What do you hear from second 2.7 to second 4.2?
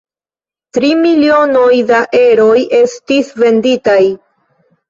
estis venditaj.